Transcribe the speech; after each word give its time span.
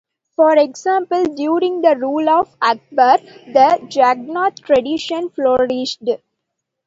For 0.35 0.55
example, 0.57 1.25
during 1.25 1.81
the 1.81 1.95
rule 1.95 2.27
of 2.27 2.51
Akbar, 2.59 3.19
the 3.45 3.85
Jagannath 3.87 4.63
tradition 4.63 5.29
flourished. 5.29 6.01